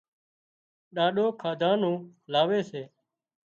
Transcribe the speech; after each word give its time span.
ڏاڏو 0.95 1.25
کاڌا 1.41 1.71
نُون 1.81 1.97
لاوي 2.33 2.61
سي 2.69 2.83